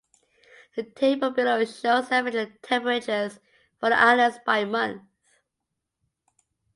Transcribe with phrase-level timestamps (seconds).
[0.75, 3.39] The table below shows the average temperatures
[3.79, 5.03] for the islands by month.